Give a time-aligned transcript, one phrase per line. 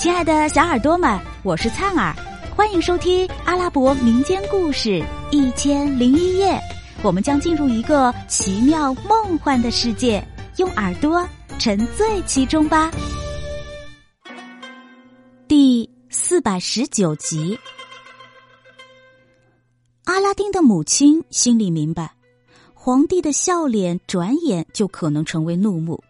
[0.00, 2.16] 亲爱的小耳朵们，我是灿儿，
[2.56, 4.88] 欢迎收听阿拉伯民间故事
[5.30, 6.54] 《一千零一夜》。
[7.02, 10.26] 我们将进入一个奇妙梦幻的世界，
[10.56, 11.22] 用耳朵
[11.58, 12.90] 沉醉其中吧。
[15.46, 17.58] 第四百十九集，
[20.04, 22.10] 阿拉丁的母亲心里明白，
[22.72, 26.02] 皇帝的笑脸转眼就可能成为怒目，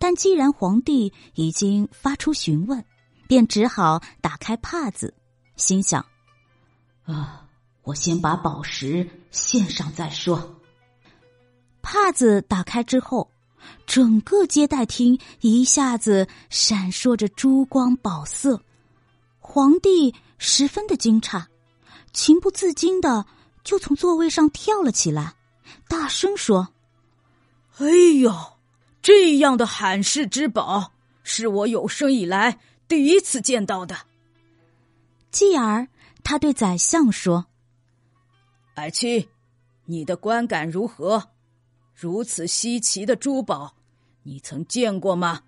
[0.00, 2.84] 但既然皇帝已经发出询问。
[3.30, 5.14] 便只好打开帕子，
[5.54, 6.04] 心想
[7.06, 7.46] ：“啊，
[7.82, 10.60] 我先把宝石献上再说。”
[11.80, 13.30] 帕子打开之后，
[13.86, 18.60] 整个接待厅一下子闪烁着珠光宝色。
[19.38, 21.44] 皇帝十分的惊诧，
[22.12, 23.24] 情不自禁的
[23.62, 25.34] 就从座位上跳了起来，
[25.86, 26.70] 大声说
[27.78, 27.86] ：“哎
[28.20, 28.34] 呦，
[29.00, 32.58] 这样的罕世之宝，是我有生以来。”
[32.90, 33.96] 第一次见到的。
[35.30, 35.86] 继而，
[36.24, 37.46] 他对宰相说
[38.74, 39.28] ：“爱妻，
[39.84, 41.28] 你的观感如何？
[41.94, 43.76] 如此稀奇的珠宝，
[44.24, 45.42] 你曾见过吗？”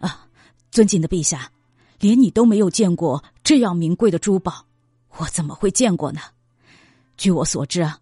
[0.00, 0.26] 啊，
[0.70, 1.52] 尊敬的陛下，
[2.00, 4.64] 连你都没有见过这样名贵的珠宝，
[5.18, 6.22] 我怎么会见过呢？
[7.18, 7.98] 据我所知啊，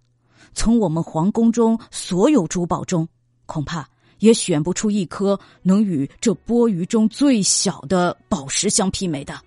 [0.55, 3.09] 从我们皇宫中所有珠宝中，
[3.47, 3.91] 恐怕。
[4.21, 9.39] 也选不出一颗能与这钵盂中最小的宝石相媲美的。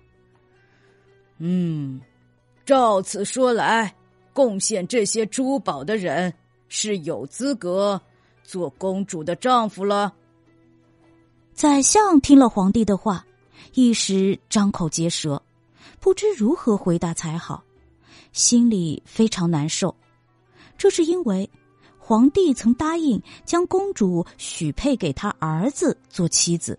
[1.38, 2.00] 嗯，
[2.64, 3.92] 照此说来，
[4.32, 6.32] 贡献这些珠宝的人
[6.68, 8.00] 是有资格
[8.44, 10.14] 做公主的丈夫了。
[11.52, 13.24] 宰相听了皇帝的话，
[13.74, 15.42] 一时张口结舌，
[16.00, 17.62] 不知如何回答才好，
[18.32, 19.94] 心里非常难受。
[20.76, 21.48] 这是因为。
[22.06, 26.78] 皇帝曾答应将公主许配给他儿子做妻子。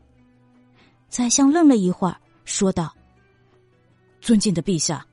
[1.10, 2.96] 宰相愣了一会儿，说道
[4.22, 5.04] ：“尊敬的陛下，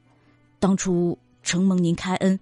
[0.58, 2.38] 当初承蒙您开恩，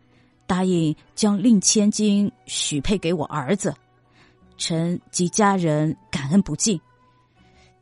[0.48, 3.72] 答应将令千金许配给我儿子，
[4.56, 6.80] 臣及家人感恩不尽。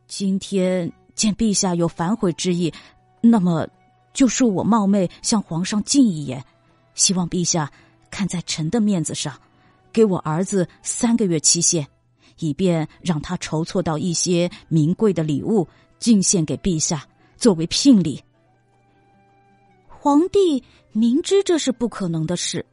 [0.07, 2.71] 今天见陛下有反悔之意，
[3.23, 3.67] 那么
[4.13, 6.45] 就恕我冒昧向皇上进一言，
[6.93, 7.73] 希望陛下
[8.11, 9.35] 看在臣的面子上。”
[9.99, 11.85] 给我儿子三个月期限，
[12.39, 15.67] 以便让他筹措到一些名贵的礼物
[15.99, 17.05] 进献给陛下
[17.37, 18.23] 作为聘礼。
[19.89, 22.65] 皇帝明知这是不可能的事，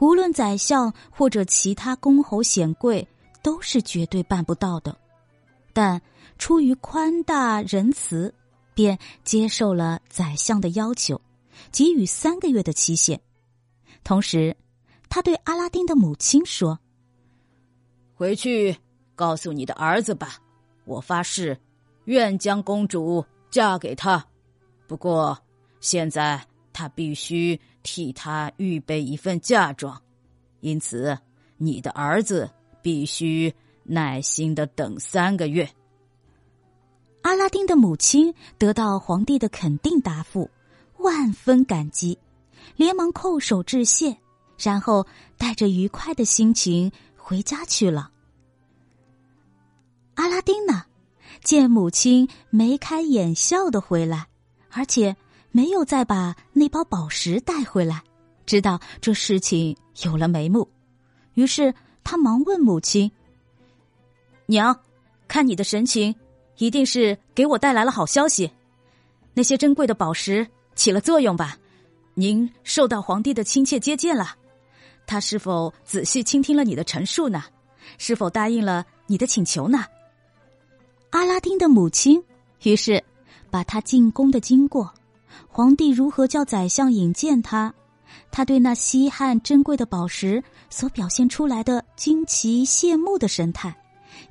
[0.00, 3.06] 无论宰相或者其他公侯显贵
[3.42, 4.96] 都是绝对办不到的，
[5.74, 6.00] 但
[6.38, 8.34] 出于宽大仁慈，
[8.72, 11.20] 便接受了宰相的要求，
[11.70, 13.20] 给予三个月的期限，
[14.02, 14.56] 同时。
[15.14, 16.76] 他对阿拉丁的母亲说
[18.16, 18.76] ：“回去
[19.14, 20.38] 告诉你的儿子吧，
[20.86, 21.56] 我发誓，
[22.06, 24.26] 愿将公主嫁给他。
[24.88, 25.38] 不过，
[25.78, 30.02] 现在他必须替他预备一份嫁妆，
[30.58, 31.16] 因此
[31.58, 32.50] 你的儿子
[32.82, 33.54] 必须
[33.84, 35.70] 耐心的等三个月。”
[37.22, 40.50] 阿拉丁的母亲得到皇帝的肯定答复，
[40.98, 42.18] 万分感激，
[42.74, 44.18] 连忙叩首致谢。
[44.58, 45.06] 然后
[45.36, 48.10] 带着愉快的心情回家去了。
[50.14, 50.84] 阿拉丁呢，
[51.42, 54.28] 见母亲眉开眼笑的回来，
[54.70, 55.16] 而且
[55.50, 58.02] 没有再把那包宝石带回来，
[58.46, 60.68] 知道这事情有了眉目，
[61.34, 63.10] 于是他忙问母亲
[64.46, 64.78] ：“娘，
[65.26, 66.14] 看你的神情，
[66.58, 68.50] 一定是给我带来了好消息。
[69.32, 71.58] 那些珍贵的宝石起了作用吧？
[72.14, 74.36] 您受到皇帝的亲切接见了。”
[75.06, 77.44] 他是否仔细倾听了你的陈述呢？
[77.98, 79.84] 是否答应了你的请求呢？
[81.10, 82.20] 阿拉丁的母亲
[82.62, 83.04] 于是
[83.50, 84.92] 把他进宫的经过，
[85.46, 87.72] 皇帝如何叫宰相引荐他，
[88.30, 93.76] 他对那稀罕珍贵的宝石所表现出来的惊奇羡慕的神态，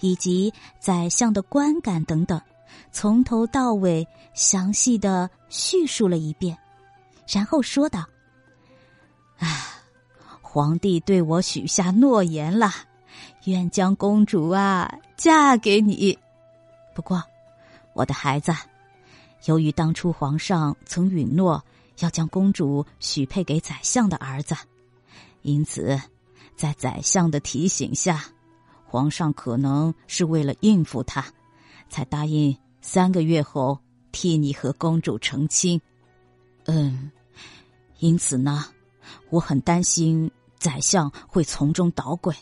[0.02, 2.42] 以及宰相的观感等等，
[2.92, 6.58] 从头到尾详细的叙述了一遍，
[7.28, 8.00] 然后说道
[9.38, 9.70] ：“啊。”
[10.54, 12.70] 皇帝对我许下诺言了，
[13.46, 16.16] 愿将公主啊嫁给你。
[16.94, 17.24] 不过，
[17.94, 18.54] 我的孩子，
[19.46, 21.66] 由于当初皇上曾允诺
[22.02, 24.56] 要将公主许配给宰相的儿子，
[25.42, 26.00] 因此，
[26.56, 28.24] 在宰相的提醒下，
[28.86, 31.26] 皇上可能是为了应付他，
[31.90, 33.80] 才答应三个月后
[34.12, 35.82] 替你和公主成亲。
[36.66, 37.10] 嗯，
[37.98, 38.68] 因此呢，
[39.32, 40.30] 我很担心。
[40.64, 42.34] 宰相会从中捣鬼，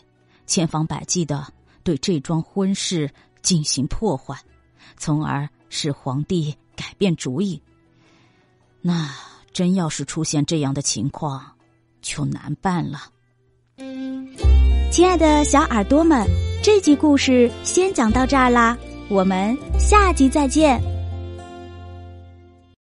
[0.46, 1.44] 千方百计的
[1.82, 3.10] 对这桩婚事
[3.42, 4.38] 进行破坏，
[4.96, 7.60] 从而使皇帝改变主意。
[8.80, 9.10] 那
[9.52, 11.44] 真要是出现这样的情况，
[12.00, 13.00] 就难办了。
[14.92, 16.24] 亲爱的小耳朵们，
[16.62, 18.78] 这集故事先讲到这儿啦，
[19.08, 20.91] 我们下集再见。